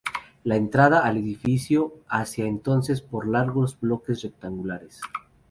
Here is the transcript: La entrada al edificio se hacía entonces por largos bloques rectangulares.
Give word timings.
La 0.45 0.55
entrada 0.55 1.01
al 1.05 1.17
edificio 1.17 1.93
se 1.99 2.05
hacía 2.09 2.45
entonces 2.47 3.03
por 3.03 3.27
largos 3.27 3.79
bloques 3.79 4.23
rectangulares. 4.23 4.99